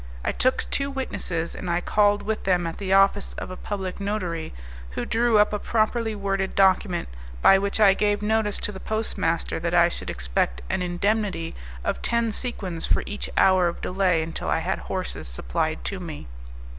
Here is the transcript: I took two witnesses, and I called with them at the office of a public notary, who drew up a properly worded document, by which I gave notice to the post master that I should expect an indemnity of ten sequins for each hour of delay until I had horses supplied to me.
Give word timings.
I 0.25 0.31
took 0.31 0.65
two 0.71 0.89
witnesses, 0.89 1.53
and 1.53 1.69
I 1.69 1.79
called 1.79 2.23
with 2.23 2.43
them 2.43 2.65
at 2.65 2.79
the 2.79 2.91
office 2.91 3.33
of 3.35 3.51
a 3.51 3.55
public 3.55 3.99
notary, 3.99 4.51
who 4.97 5.05
drew 5.05 5.37
up 5.37 5.53
a 5.53 5.59
properly 5.59 6.15
worded 6.15 6.55
document, 6.55 7.07
by 7.43 7.59
which 7.59 7.79
I 7.79 7.93
gave 7.93 8.23
notice 8.23 8.57
to 8.61 8.71
the 8.71 8.79
post 8.79 9.15
master 9.15 9.59
that 9.59 9.75
I 9.75 9.89
should 9.89 10.09
expect 10.09 10.63
an 10.71 10.81
indemnity 10.81 11.53
of 11.83 12.01
ten 12.01 12.31
sequins 12.31 12.87
for 12.87 13.03
each 13.05 13.29
hour 13.37 13.67
of 13.67 13.79
delay 13.79 14.23
until 14.23 14.49
I 14.49 14.57
had 14.65 14.79
horses 14.79 15.27
supplied 15.27 15.83
to 15.85 15.99
me. 15.99 16.25